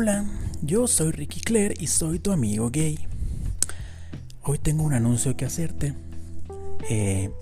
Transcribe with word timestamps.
Hola, 0.00 0.24
yo 0.62 0.86
soy 0.86 1.10
Ricky 1.10 1.40
Claire 1.40 1.74
y 1.76 1.88
soy 1.88 2.20
tu 2.20 2.30
amigo 2.30 2.70
gay. 2.70 3.00
Hoy 4.44 4.58
tengo 4.58 4.84
un 4.84 4.94
anuncio 4.94 5.36
que 5.36 5.44
hacerte. 5.44 5.92
Eh, 6.88 7.32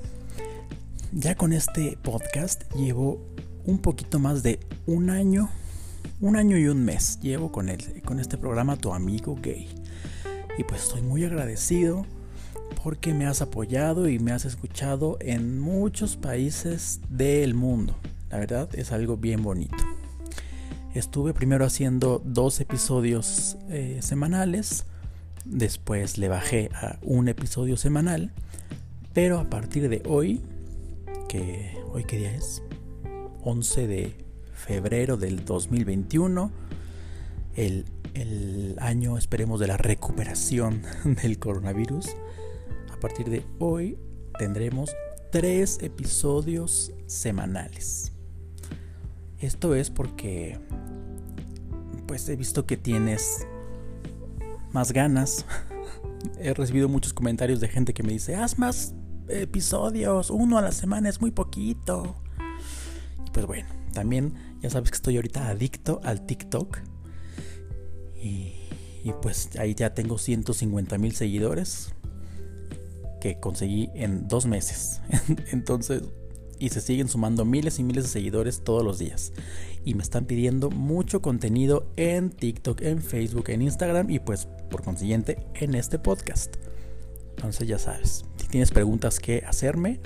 ya 1.12 1.34
con 1.34 1.52
este 1.52 1.98
podcast 2.02 2.62
llevo 2.74 3.20
un 3.66 3.78
poquito 3.78 4.18
más 4.18 4.42
de 4.42 4.58
un 4.86 5.10
año, 5.10 5.50
un 6.22 6.36
año 6.36 6.56
y 6.56 6.68
un 6.68 6.82
mes 6.82 7.20
llevo 7.20 7.52
con, 7.52 7.68
el, 7.68 8.00
con 8.00 8.20
este 8.20 8.38
programa 8.38 8.78
Tu 8.78 8.90
amigo 8.90 9.36
gay. 9.42 9.68
Y 10.56 10.64
pues 10.64 10.84
estoy 10.84 11.02
muy 11.02 11.26
agradecido 11.26 12.06
porque 12.82 13.12
me 13.12 13.26
has 13.26 13.42
apoyado 13.42 14.08
y 14.08 14.18
me 14.18 14.32
has 14.32 14.46
escuchado 14.46 15.18
en 15.20 15.60
muchos 15.60 16.16
países 16.16 17.00
del 17.10 17.52
mundo. 17.52 17.94
La 18.30 18.38
verdad 18.38 18.70
es 18.74 18.92
algo 18.92 19.18
bien 19.18 19.42
bonito. 19.42 19.76
Estuve 20.96 21.34
primero 21.34 21.66
haciendo 21.66 22.22
dos 22.24 22.58
episodios 22.58 23.58
eh, 23.68 23.98
semanales, 24.00 24.86
después 25.44 26.16
le 26.16 26.28
bajé 26.28 26.70
a 26.72 26.98
un 27.02 27.28
episodio 27.28 27.76
semanal, 27.76 28.32
pero 29.12 29.38
a 29.38 29.50
partir 29.50 29.90
de 29.90 30.02
hoy, 30.08 30.40
que 31.28 31.76
hoy 31.92 32.04
qué 32.04 32.16
día 32.16 32.34
es, 32.34 32.62
11 33.42 33.86
de 33.86 34.16
febrero 34.54 35.18
del 35.18 35.44
2021, 35.44 36.50
el, 37.56 37.84
el 38.14 38.76
año 38.80 39.18
esperemos 39.18 39.60
de 39.60 39.66
la 39.66 39.76
recuperación 39.76 40.80
del 41.22 41.38
coronavirus, 41.38 42.06
a 42.90 42.98
partir 43.00 43.28
de 43.28 43.44
hoy 43.58 43.98
tendremos 44.38 44.96
tres 45.30 45.78
episodios 45.82 46.94
semanales. 47.04 48.12
Esto 49.38 49.74
es 49.74 49.90
porque 49.90 50.58
pues 52.06 52.28
he 52.28 52.36
visto 52.36 52.66
que 52.66 52.76
tienes 52.76 53.46
más 54.72 54.92
ganas. 54.92 55.44
he 56.38 56.54
recibido 56.54 56.88
muchos 56.88 57.12
comentarios 57.12 57.60
de 57.60 57.68
gente 57.68 57.94
que 57.94 58.02
me 58.02 58.12
dice, 58.12 58.36
haz 58.36 58.58
más 58.58 58.94
episodios, 59.28 60.30
uno 60.30 60.58
a 60.58 60.62
la 60.62 60.72
semana 60.72 61.08
es 61.08 61.20
muy 61.20 61.30
poquito. 61.30 62.16
Y 63.26 63.30
pues 63.30 63.46
bueno, 63.46 63.68
también 63.92 64.34
ya 64.60 64.70
sabes 64.70 64.90
que 64.90 64.96
estoy 64.96 65.16
ahorita 65.16 65.48
adicto 65.48 66.00
al 66.04 66.26
TikTok. 66.26 66.78
Y, 68.14 68.54
y 69.04 69.12
pues 69.22 69.50
ahí 69.58 69.74
ya 69.74 69.94
tengo 69.94 70.18
150 70.18 70.98
mil 70.98 71.14
seguidores 71.14 71.92
que 73.20 73.38
conseguí 73.40 73.90
en 73.94 74.28
dos 74.28 74.46
meses. 74.46 75.00
Entonces, 75.52 76.02
y 76.58 76.70
se 76.70 76.80
siguen 76.80 77.08
sumando 77.08 77.44
miles 77.44 77.78
y 77.78 77.84
miles 77.84 78.04
de 78.04 78.10
seguidores 78.10 78.62
todos 78.64 78.84
los 78.84 78.98
días. 78.98 79.32
Y 79.84 79.94
me 79.94 80.02
están 80.02 80.24
pidiendo 80.24 80.70
mucho 80.70 81.22
contenido 81.22 81.86
en 81.96 82.30
TikTok, 82.30 82.82
en 82.82 83.02
Facebook, 83.02 83.50
en 83.50 83.62
Instagram 83.62 84.10
y 84.10 84.18
pues 84.18 84.48
por 84.70 84.82
consiguiente 84.82 85.38
en 85.54 85.74
este 85.74 85.98
podcast. 85.98 86.56
Entonces 87.36 87.68
ya 87.68 87.78
sabes, 87.78 88.24
si 88.36 88.48
tienes 88.48 88.70
preguntas 88.70 89.20
que 89.20 89.44
hacerme, 89.46 90.00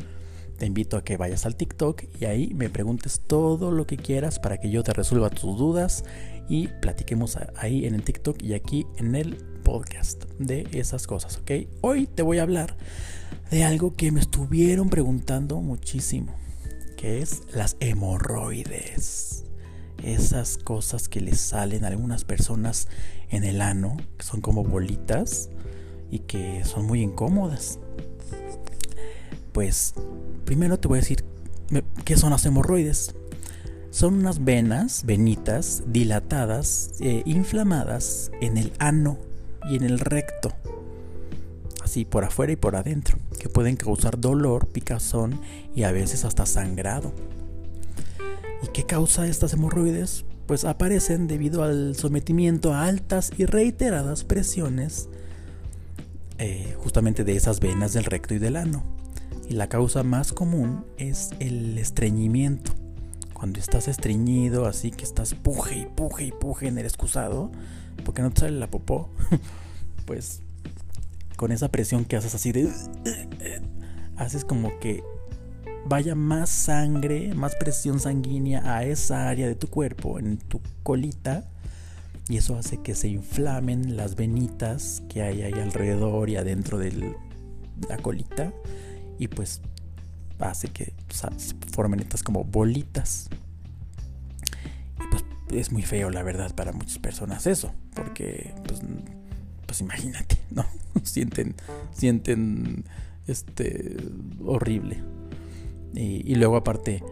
te 0.59 0.67
invito 0.67 0.99
a 0.99 1.05
que 1.05 1.17
vayas 1.17 1.47
al 1.47 1.57
TikTok 1.57 2.03
y 2.21 2.27
ahí 2.27 2.53
me 2.55 2.69
preguntes 2.69 3.21
todo 3.27 3.71
lo 3.71 3.87
que 3.87 3.97
quieras 3.97 4.39
para 4.39 4.59
que 4.59 4.71
yo 4.71 4.83
te 4.83 4.93
resuelva 4.93 5.31
tus 5.31 5.57
dudas 5.57 6.05
y 6.51 6.69
platiquemos 6.69 7.39
ahí 7.57 7.87
en 7.87 7.95
el 7.95 8.03
TikTok 8.03 8.43
y 8.43 8.53
aquí 8.53 8.87
en 8.99 9.15
el 9.15 9.39
podcast 9.71 10.25
de 10.41 10.67
esas 10.73 11.07
cosas, 11.07 11.37
¿ok? 11.37 11.69
Hoy 11.81 12.09
te 12.09 12.23
voy 12.23 12.39
a 12.39 12.43
hablar 12.43 12.77
de 13.53 13.63
algo 13.63 13.95
que 13.95 14.11
me 14.11 14.19
estuvieron 14.19 14.91
preguntando 14.91 15.61
muchísimo, 15.61 16.35
que 16.97 17.23
es 17.23 17.43
las 17.55 17.77
hemorroides. 17.79 19.45
Esas 20.03 20.59
cosas 20.59 21.09
que 21.09 21.21
les 21.21 21.39
salen 21.39 21.85
a 21.85 21.89
algunas 21.89 22.25
personas 22.25 22.89
en 23.29 23.45
el 23.45 23.61
ano, 23.61 23.97
que 24.19 24.25
son 24.25 24.41
como 24.41 24.65
bolitas 24.65 25.51
y 26.11 26.19
que 26.21 26.65
son 26.65 26.87
muy 26.87 27.01
incómodas. 27.01 27.79
Pues 29.53 29.95
primero 30.47 30.81
te 30.81 30.89
voy 30.89 30.99
a 30.99 31.03
decir 31.03 31.25
qué 32.05 32.17
son 32.17 32.31
las 32.31 32.45
hemorroides. 32.45 33.15
Son 33.91 34.15
unas 34.15 34.43
venas, 34.43 35.05
venitas, 35.05 35.85
dilatadas, 35.87 36.91
e 36.99 37.23
inflamadas 37.25 38.33
en 38.41 38.59
el 38.59 38.73
ano 38.81 39.30
y 39.69 39.77
en 39.77 39.85
el 39.85 39.99
recto 39.99 40.53
así 41.91 42.05
por 42.05 42.23
afuera 42.23 42.53
y 42.53 42.57
por 42.57 42.77
adentro, 42.77 43.19
que 43.41 43.49
pueden 43.49 43.75
causar 43.75 44.21
dolor, 44.21 44.69
picazón 44.69 45.41
y 45.75 45.83
a 45.83 45.91
veces 45.91 46.25
hasta 46.25 46.47
sangrado. 46.47 47.13
¿Y 48.63 48.69
qué 48.69 48.85
causa 48.85 49.27
estas 49.27 49.55
hemorroides? 49.55 50.25
Pues 50.47 50.65
aparecen 50.65 51.27
debido 51.27 51.65
al 51.65 51.97
sometimiento 51.97 52.75
a 52.75 52.85
altas 52.85 53.33
y 53.37 53.45
reiteradas 53.45 54.23
presiones 54.23 55.09
eh, 56.39 56.77
justamente 56.79 57.25
de 57.25 57.35
esas 57.35 57.59
venas 57.59 57.93
del 57.93 58.05
recto 58.05 58.35
y 58.35 58.39
del 58.39 58.55
ano. 58.55 58.85
Y 59.49 59.55
la 59.55 59.69
causa 59.69 60.05
más 60.05 60.33
común 60.33 60.85
es 60.97 61.31
el 61.41 61.77
estreñimiento. 61.77 62.80
Cuando 63.41 63.59
estás 63.59 63.89
estreñido, 63.89 64.67
así 64.67 64.91
que 64.91 65.03
estás 65.03 65.33
puje 65.33 65.79
y 65.79 65.87
puje 65.87 66.25
y 66.25 66.31
puje 66.31 66.69
en 66.69 66.77
el 66.77 66.85
excusado, 66.85 67.51
porque 68.05 68.21
no 68.21 68.31
te 68.31 68.43
sale 68.43 68.59
la 68.59 68.71
popó, 68.71 69.09
pues 70.05 70.43
con 71.37 71.51
esa 71.51 71.71
presión 71.71 72.05
que 72.05 72.17
haces 72.17 72.35
así 72.35 72.53
de... 72.53 72.71
Haces 74.19 74.45
como 74.45 74.79
que 74.79 75.03
vaya 75.87 76.15
más 76.15 76.51
sangre, 76.51 77.33
más 77.33 77.57
presión 77.57 77.99
sanguínea 77.99 78.77
a 78.77 78.85
esa 78.85 79.31
área 79.31 79.47
de 79.47 79.55
tu 79.55 79.69
cuerpo, 79.69 80.19
en 80.19 80.37
tu 80.37 80.61
colita. 80.83 81.49
Y 82.29 82.37
eso 82.37 82.59
hace 82.59 82.83
que 82.83 82.95
se 82.95 83.09
inflamen 83.09 83.97
las 83.97 84.17
venitas 84.17 85.03
que 85.09 85.23
hay 85.23 85.41
ahí 85.41 85.55
alrededor 85.55 86.29
y 86.29 86.37
adentro 86.37 86.77
de 86.77 87.15
la 87.89 87.97
colita. 87.97 88.53
Y 89.19 89.29
pues 89.29 89.63
hace 90.41 90.69
que 90.69 90.93
se 91.09 91.29
formen 91.73 92.01
estas 92.01 92.23
como 92.23 92.45
bolitas. 92.45 93.29
Y 94.99 95.07
pues 95.11 95.25
es 95.53 95.73
muy 95.73 95.83
feo, 95.83 96.11
la 96.11 96.23
verdad, 96.23 96.55
para 96.55 96.73
muchas 96.73 96.99
personas 96.99 97.47
eso. 97.47 97.73
Porque 97.95 98.55
pues 98.67 98.81
pues 99.71 99.83
imagínate, 99.83 100.37
¿no? 100.51 100.67
sienten, 101.05 101.55
sienten, 101.93 102.85
este, 103.29 103.97
horrible. 104.45 105.01
Y, 105.95 106.35
luego 106.35 106.57
aparte, 106.57 107.05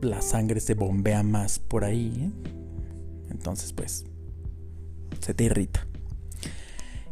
la 0.00 0.22
sangre 0.22 0.60
se 0.60 0.74
bombea 0.74 1.24
más 1.24 1.58
por 1.58 1.84
ahí, 1.84 2.12
¿eh? 2.20 3.30
entonces 3.30 3.72
pues, 3.72 4.04
se 5.18 5.34
te 5.34 5.42
irrita. 5.42 5.84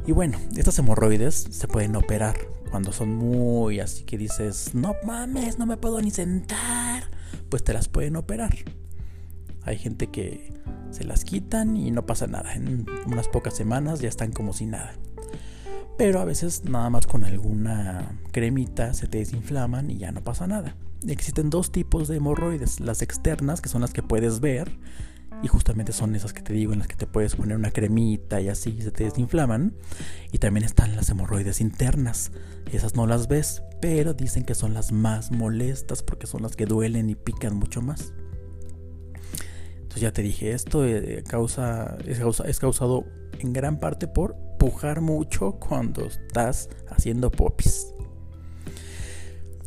Y 0.07 0.13
bueno, 0.13 0.39
estas 0.57 0.79
hemorroides 0.79 1.49
se 1.51 1.67
pueden 1.67 1.97
operar 1.97 2.39
cuando 2.69 2.93
son 2.93 3.15
muy 3.15 3.81
así 3.81 4.05
que 4.05 4.19
dices, 4.19 4.75
no 4.75 4.95
mames, 5.05 5.59
no 5.59 5.67
me 5.67 5.77
puedo 5.77 6.01
ni 6.01 6.11
sentar, 6.11 7.05
pues 7.49 7.65
te 7.65 7.73
las 7.73 7.89
pueden 7.89 8.17
operar. 8.17 8.55
Hay 9.63 9.77
gente 9.77 10.09
que 10.09 10.53
se 10.91 11.05
las 11.05 11.25
quitan 11.25 11.77
y 11.77 11.91
no 11.91 12.07
pasa 12.07 12.27
nada. 12.27 12.55
En 12.55 12.87
unas 13.07 13.29
pocas 13.29 13.55
semanas 13.55 14.01
ya 14.01 14.09
están 14.09 14.33
como 14.33 14.53
si 14.53 14.67
nada. 14.67 14.95
Pero 15.99 16.21
a 16.21 16.25
veces 16.25 16.65
nada 16.65 16.91
más 16.91 17.07
con 17.07 17.25
alguna 17.25 18.19
cremita 18.31 18.95
se 18.95 19.09
te 19.09 19.19
desinflaman 19.19 19.91
y 19.91 19.99
ya 19.99 20.13
no 20.13 20.23
pasa 20.23 20.47
nada. 20.47 20.77
Existen 21.07 21.51
dos 21.51 21.73
tipos 21.73 22.09
de 22.09 22.17
hemorroides, 22.17 22.81
las 22.81 23.03
externas, 23.03 23.61
que 23.61 23.69
son 23.69 23.83
las 23.83 23.93
que 23.93 24.03
puedes 24.03 24.41
ver, 24.41 24.71
y 25.43 25.49
justamente 25.49 25.93
son 25.93 26.15
esas 26.15 26.33
que 26.33 26.43
te 26.43 26.53
digo, 26.53 26.73
en 26.73 26.81
las 26.81 26.89
que 26.89 26.97
te 26.97 27.07
puedes 27.07 27.37
poner 27.37 27.57
una 27.57 27.71
cremita 27.71 28.41
y 28.41 28.49
así 28.49 28.81
se 28.83 28.91
te 28.91 29.05
desinflaman. 29.05 29.75
Y 30.33 30.39
también 30.39 30.65
están 30.65 30.97
las 30.97 31.09
hemorroides 31.11 31.61
internas, 31.61 32.33
esas 32.73 32.95
no 32.95 33.07
las 33.07 33.29
ves, 33.29 33.63
pero 33.81 34.15
dicen 34.15 34.45
que 34.45 34.55
son 34.55 34.75
las 34.75 34.93
más 34.93 35.31
molestas 35.31 36.03
porque 36.03 36.27
son 36.27 36.43
las 36.43 36.57
que 36.57 36.67
duelen 36.67 37.11
y 37.11 37.15
pican 37.15 37.57
mucho 37.57 37.83
más. 37.83 38.13
Entonces 39.75 40.03
ya 40.03 40.13
te 40.13 40.23
dije, 40.23 40.53
esto 40.53 40.85
eh, 40.85 41.23
causa, 41.27 41.97
es, 42.05 42.59
causado 42.59 43.07
en 43.39 43.53
gran 43.53 43.79
parte 43.79 44.07
por 44.07 44.37
pujar 44.59 45.01
mucho 45.01 45.53
cuando 45.53 46.05
estás 46.05 46.69
haciendo 46.89 47.31
popis. 47.31 47.95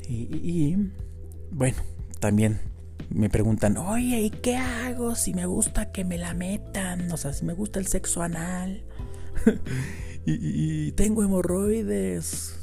Y, 0.08 0.76
bueno, 1.52 1.78
también 2.20 2.60
me 3.14 3.30
preguntan, 3.30 3.78
oye, 3.78 4.22
¿y 4.22 4.30
qué 4.30 4.58
hago 4.58 5.16
si 5.16 5.34
me 5.34 5.46
gusta 5.46 5.92
que 5.92 6.06
me 6.06 6.18
la 6.18 6.34
metan? 6.34 7.12
O 7.12 7.18
sea, 7.18 7.34
si 7.34 7.46
me 7.46 7.54
gusta 7.54 7.80
el 7.80 7.88
sexo 7.88 8.22
anal. 8.22 8.84
y, 10.26 10.92
tengo 10.94 11.24
hemorroides. 11.24 12.58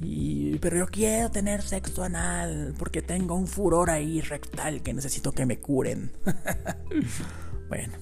Y, 0.00 0.58
pero 0.58 0.76
yo 0.78 0.86
quiero 0.86 1.30
tener 1.30 1.62
sexo 1.62 2.04
anal 2.04 2.74
porque 2.78 3.02
tengo 3.02 3.34
un 3.34 3.48
furor 3.48 3.90
ahí 3.90 4.20
rectal 4.20 4.82
que 4.82 4.94
necesito 4.94 5.32
que 5.32 5.46
me 5.46 5.58
curen. 5.58 6.12
bueno, 7.68 7.94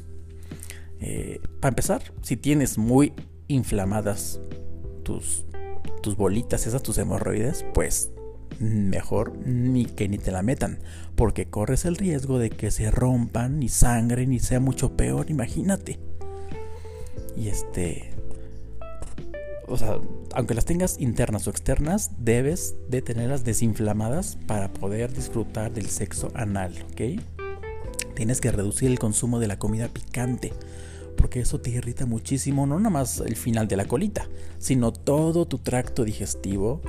eh, 1.00 1.40
para 1.60 1.70
empezar, 1.70 2.02
si 2.22 2.36
tienes 2.36 2.76
muy 2.76 3.14
inflamadas 3.48 4.40
tus, 5.02 5.46
tus 6.02 6.16
bolitas, 6.16 6.66
esas 6.66 6.82
tus 6.82 6.98
hemorroides, 6.98 7.64
pues 7.72 8.10
mejor 8.60 9.36
ni 9.46 9.84
que 9.84 10.08
ni 10.08 10.18
te 10.18 10.32
la 10.32 10.42
metan, 10.42 10.78
porque 11.14 11.46
corres 11.46 11.84
el 11.84 11.96
riesgo 11.96 12.38
de 12.38 12.50
que 12.50 12.70
se 12.70 12.90
rompan 12.90 13.62
y 13.62 13.68
sangren 13.68 14.32
y 14.32 14.40
sea 14.40 14.60
mucho 14.60 14.96
peor, 14.96 15.30
imagínate. 15.30 15.98
Y 17.36 17.48
este... 17.48 18.12
O 19.68 19.76
sea, 19.76 19.98
aunque 20.32 20.54
las 20.54 20.64
tengas 20.64 21.00
internas 21.00 21.48
o 21.48 21.50
externas, 21.50 22.12
debes 22.18 22.76
de 22.88 23.02
tenerlas 23.02 23.42
desinflamadas 23.42 24.38
para 24.46 24.72
poder 24.72 25.12
disfrutar 25.12 25.72
del 25.72 25.88
sexo 25.88 26.30
anal, 26.34 26.72
¿ok? 26.92 27.20
Tienes 28.14 28.40
que 28.40 28.52
reducir 28.52 28.90
el 28.90 29.00
consumo 29.00 29.40
de 29.40 29.48
la 29.48 29.58
comida 29.58 29.88
picante, 29.88 30.52
porque 31.16 31.40
eso 31.40 31.60
te 31.60 31.70
irrita 31.70 32.06
muchísimo, 32.06 32.66
no 32.66 32.78
nada 32.78 32.90
más 32.90 33.18
el 33.18 33.34
final 33.34 33.66
de 33.66 33.76
la 33.76 33.86
colita, 33.86 34.28
sino 34.58 34.92
todo 34.92 35.46
tu 35.46 35.58
tracto 35.58 36.04
digestivo. 36.04 36.80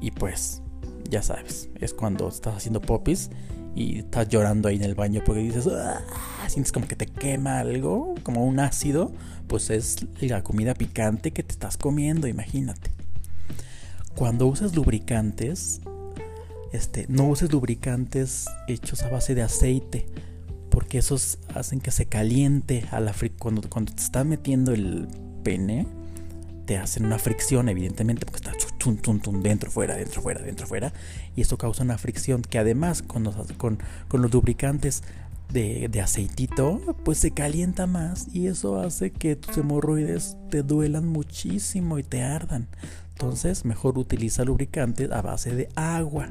Y 0.00 0.12
pues, 0.12 0.62
ya 1.08 1.22
sabes, 1.22 1.68
es 1.80 1.94
cuando 1.94 2.28
estás 2.28 2.56
haciendo 2.56 2.80
popis 2.80 3.30
y 3.74 3.98
estás 3.98 4.28
llorando 4.28 4.68
ahí 4.68 4.76
en 4.76 4.82
el 4.82 4.94
baño 4.94 5.22
porque 5.24 5.40
dices, 5.40 5.66
ah", 5.68 6.00
sientes 6.48 6.72
como 6.72 6.86
que 6.86 6.96
te 6.96 7.06
quema 7.06 7.60
algo, 7.60 8.14
como 8.22 8.44
un 8.44 8.60
ácido, 8.60 9.12
pues 9.46 9.70
es 9.70 9.96
la 10.20 10.42
comida 10.42 10.74
picante 10.74 11.32
que 11.32 11.42
te 11.42 11.52
estás 11.52 11.76
comiendo, 11.76 12.26
imagínate. 12.26 12.90
Cuando 14.14 14.46
usas 14.46 14.74
lubricantes, 14.74 15.80
este, 16.72 17.06
no 17.08 17.28
uses 17.28 17.52
lubricantes 17.52 18.46
hechos 18.66 19.02
a 19.02 19.10
base 19.10 19.34
de 19.34 19.42
aceite, 19.42 20.06
porque 20.70 20.98
esos 20.98 21.38
hacen 21.54 21.80
que 21.80 21.90
se 21.90 22.06
caliente 22.06 22.84
a 22.90 23.00
la 23.00 23.14
cuando, 23.38 23.68
cuando 23.68 23.92
te 23.92 24.02
está 24.02 24.24
metiendo 24.24 24.72
el 24.72 25.08
pene, 25.42 25.86
te 26.66 26.76
hacen 26.76 27.06
una 27.06 27.18
fricción, 27.18 27.68
evidentemente, 27.68 28.26
porque 28.26 28.38
está 28.78 29.12
dentro, 29.42 29.70
fuera, 29.70 29.96
dentro, 29.96 30.22
fuera, 30.22 30.40
dentro, 30.40 30.66
fuera. 30.66 30.92
Y 31.36 31.40
esto 31.40 31.56
causa 31.58 31.82
una 31.82 31.98
fricción 31.98 32.42
que 32.42 32.58
además 32.58 33.02
con 33.02 33.24
los, 33.24 33.34
con, 33.56 33.78
los 34.12 34.32
lubricantes 34.32 35.02
de, 35.52 35.88
de, 35.88 36.00
aceitito, 36.00 36.80
pues 37.04 37.18
se 37.18 37.30
calienta 37.30 37.86
más 37.86 38.28
y 38.34 38.48
eso 38.48 38.80
hace 38.80 39.10
que 39.10 39.36
tus 39.36 39.56
hemorroides 39.56 40.36
te 40.50 40.62
duelan 40.62 41.06
muchísimo 41.06 41.98
y 41.98 42.02
te 42.02 42.22
ardan. 42.22 42.68
Entonces, 43.12 43.64
mejor 43.64 43.98
utiliza 43.98 44.44
lubricantes 44.44 45.10
a 45.10 45.22
base 45.22 45.54
de 45.54 45.68
agua. 45.74 46.28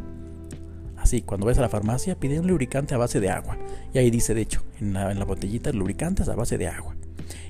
Así, 0.98 1.22
cuando 1.22 1.46
vas 1.46 1.58
a 1.58 1.62
la 1.62 1.70
farmacia, 1.70 2.20
pide 2.20 2.40
un 2.40 2.48
lubricante 2.48 2.96
a 2.96 2.98
base 2.98 3.20
de 3.20 3.30
agua. 3.30 3.58
Y 3.94 3.98
ahí 3.98 4.10
dice, 4.10 4.34
de 4.34 4.42
hecho, 4.42 4.64
en 4.80 4.94
la, 4.94 5.12
en 5.12 5.20
la 5.20 5.26
botellita, 5.26 5.72
lubricantes 5.72 6.28
a 6.30 6.36
base 6.36 6.58
de 6.58 6.68
agua. 6.68 6.96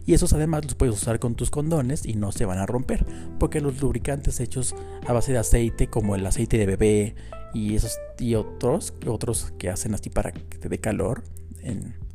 Y 0.05 0.13
esos 0.13 0.33
además 0.33 0.63
los 0.63 0.75
puedes 0.75 0.95
usar 0.95 1.19
con 1.19 1.35
tus 1.35 1.49
condones 1.49 2.05
y 2.05 2.13
no 2.15 2.31
se 2.31 2.45
van 2.45 2.59
a 2.59 2.65
romper, 2.65 3.05
porque 3.39 3.61
los 3.61 3.81
lubricantes 3.81 4.39
hechos 4.39 4.75
a 5.05 5.13
base 5.13 5.31
de 5.31 5.39
aceite, 5.39 5.87
como 5.87 6.15
el 6.15 6.25
aceite 6.25 6.57
de 6.57 6.65
bebé 6.65 7.15
y 7.53 7.75
esos 7.75 7.97
y 8.19 8.35
otros, 8.35 8.93
otros 9.05 9.53
que 9.57 9.69
hacen 9.69 9.93
así 9.93 10.09
para 10.09 10.31
que 10.31 10.57
te 10.57 10.69
dé 10.69 10.79
calor, 10.79 11.23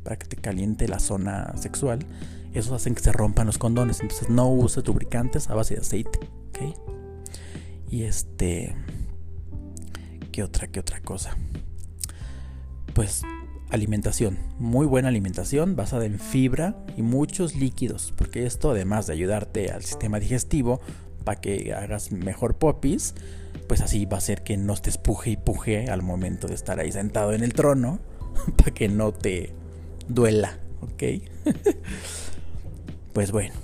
para 0.03 0.17
que 0.17 0.27
te 0.27 0.35
caliente 0.37 0.87
la 0.87 0.99
zona 0.99 1.55
sexual, 1.57 1.99
esos 2.53 2.71
hacen 2.71 2.95
que 2.95 3.01
se 3.01 3.11
rompan 3.11 3.47
los 3.47 3.57
condones. 3.57 4.01
Entonces 4.01 4.29
no 4.29 4.49
uses 4.49 4.85
lubricantes 4.85 5.49
a 5.49 5.55
base 5.55 5.75
de 5.75 5.81
aceite, 5.81 6.19
¿ok? 6.49 6.59
Y 7.89 8.03
este, 8.03 8.75
¿qué 10.31 10.43
otra, 10.43 10.67
qué 10.67 10.79
otra 10.79 11.01
cosa? 11.01 11.37
Pues 12.93 13.23
alimentación, 13.73 14.37
muy 14.59 14.85
buena 14.85 15.07
alimentación 15.07 15.75
basada 15.75 16.05
en 16.05 16.19
fibra 16.19 16.75
y 16.95 17.01
muchos 17.01 17.55
líquidos, 17.55 18.13
porque 18.15 18.45
esto 18.45 18.69
además 18.71 19.07
de 19.07 19.13
ayudarte 19.13 19.71
al 19.71 19.83
sistema 19.83 20.19
digestivo 20.19 20.79
para 21.23 21.41
que 21.41 21.73
hagas 21.73 22.11
mejor 22.11 22.55
popis, 22.55 23.15
pues 23.67 23.81
así 23.81 24.05
va 24.05 24.17
a 24.17 24.21
ser 24.21 24.43
que 24.43 24.57
no 24.57 24.75
te 24.75 24.91
espuje 24.91 25.31
y 25.31 25.37
puje 25.37 25.89
al 25.89 26.03
momento 26.03 26.47
de 26.47 26.53
estar 26.53 26.79
ahí 26.79 26.91
sentado 26.91 27.33
en 27.33 27.43
el 27.43 27.53
trono, 27.53 27.99
para 28.57 28.71
que 28.71 28.89
no 28.89 29.11
te 29.11 29.53
duela, 30.07 30.59
¿ok? 30.81 31.03
pues 33.13 33.31
bueno, 33.31 33.55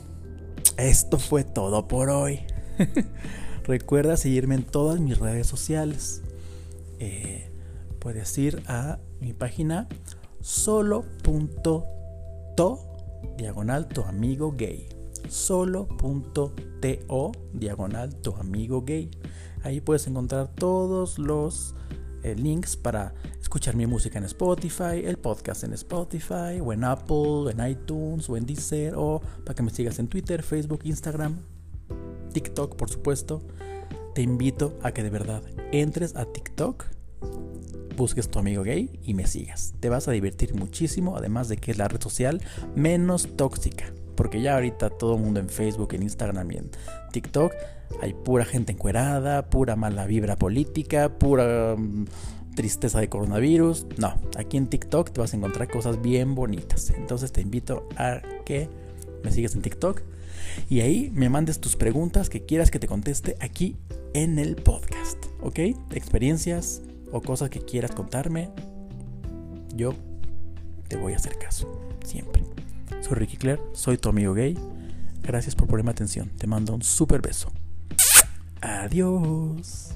esto 0.77 1.19
fue 1.19 1.43
todo 1.43 1.87
por 1.87 2.09
hoy. 2.09 2.39
Recuerda 3.63 4.17
seguirme 4.17 4.55
en 4.55 4.63
todas 4.63 4.99
mis 4.99 5.19
redes 5.19 5.45
sociales. 5.45 6.23
Eh, 6.97 7.51
puedes 7.99 8.37
ir 8.37 8.63
a 8.67 8.99
mi 9.19 9.33
página 9.33 9.87
solo.to 10.41 11.87
diagonal 13.37 13.87
tu 13.87 14.01
amigo 14.03 14.53
gay. 14.57 14.87
Solo.to 15.27 16.53
diagonal 17.53 18.15
tu 18.21 18.35
amigo 18.35 18.81
gay. 18.83 19.11
Ahí 19.63 19.81
puedes 19.81 20.07
encontrar 20.07 20.47
todos 20.55 21.19
los 21.19 21.75
eh, 22.23 22.35
links 22.35 22.77
para 22.77 23.13
escuchar 23.41 23.75
mi 23.75 23.85
música 23.85 24.17
en 24.17 24.25
Spotify, 24.25 25.03
el 25.03 25.17
podcast 25.17 25.63
en 25.63 25.73
Spotify, 25.73 26.59
o 26.61 26.73
en 26.73 26.83
Apple, 26.83 27.51
en 27.51 27.65
iTunes, 27.69 28.29
o 28.29 28.37
en 28.37 28.45
Deezer, 28.45 28.93
o 28.95 29.21
para 29.43 29.55
que 29.55 29.63
me 29.63 29.71
sigas 29.71 29.99
en 29.99 30.07
Twitter, 30.07 30.43
Facebook, 30.43 30.81
Instagram, 30.83 31.37
TikTok, 32.33 32.75
por 32.75 32.89
supuesto. 32.89 33.41
Te 34.15 34.21
invito 34.21 34.77
a 34.81 34.91
que 34.91 35.03
de 35.03 35.09
verdad 35.09 35.43
entres 35.71 36.15
a 36.15 36.25
TikTok 36.25 36.85
busques 37.99 38.29
tu 38.29 38.39
amigo 38.39 38.63
gay 38.63 38.89
y 39.03 39.13
me 39.13 39.27
sigas. 39.27 39.73
Te 39.81 39.89
vas 39.89 40.07
a 40.07 40.11
divertir 40.11 40.55
muchísimo, 40.55 41.17
además 41.17 41.49
de 41.49 41.57
que 41.57 41.71
es 41.71 41.77
la 41.77 41.89
red 41.89 42.01
social 42.01 42.41
menos 42.73 43.35
tóxica. 43.35 43.93
Porque 44.15 44.41
ya 44.41 44.55
ahorita 44.55 44.89
todo 44.89 45.15
el 45.15 45.21
mundo 45.21 45.41
en 45.41 45.49
Facebook, 45.49 45.93
en 45.93 46.03
Instagram 46.03 46.49
y 46.51 46.55
en 46.57 46.71
TikTok 47.11 47.53
hay 48.01 48.13
pura 48.13 48.45
gente 48.45 48.71
encuerada, 48.71 49.49
pura 49.49 49.75
mala 49.75 50.05
vibra 50.05 50.37
política, 50.37 51.09
pura 51.09 51.75
mm, 51.77 52.05
tristeza 52.55 53.01
de 53.01 53.09
coronavirus. 53.09 53.87
No, 53.97 54.15
aquí 54.37 54.55
en 54.55 54.67
TikTok 54.67 55.11
te 55.11 55.19
vas 55.19 55.33
a 55.33 55.37
encontrar 55.37 55.69
cosas 55.69 56.01
bien 56.01 56.35
bonitas. 56.35 56.91
Entonces 56.91 57.33
te 57.33 57.41
invito 57.41 57.87
a 57.97 58.21
que 58.45 58.69
me 59.23 59.31
sigas 59.31 59.55
en 59.55 59.61
TikTok 59.61 60.01
y 60.69 60.79
ahí 60.79 61.11
me 61.13 61.29
mandes 61.29 61.59
tus 61.59 61.75
preguntas 61.75 62.29
que 62.29 62.45
quieras 62.45 62.71
que 62.71 62.79
te 62.79 62.87
conteste 62.87 63.35
aquí 63.41 63.75
en 64.13 64.39
el 64.39 64.55
podcast. 64.55 65.17
¿Ok? 65.41 65.59
Experiencias, 65.91 66.81
o 67.11 67.21
cosas 67.21 67.49
que 67.49 67.61
quieras 67.61 67.91
contarme, 67.91 68.49
yo 69.75 69.93
te 70.87 70.97
voy 70.97 71.13
a 71.13 71.17
hacer 71.17 71.37
caso, 71.37 71.79
siempre. 72.03 72.43
Soy 73.01 73.15
Ricky 73.15 73.37
Claire, 73.37 73.61
soy 73.73 73.97
tu 73.97 74.09
amigo 74.09 74.33
gay. 74.33 74.57
Gracias 75.21 75.55
por 75.55 75.67
ponerme 75.67 75.91
atención. 75.91 76.29
Te 76.29 76.47
mando 76.47 76.73
un 76.73 76.81
super 76.81 77.21
beso. 77.21 77.51
Adiós. 78.61 79.93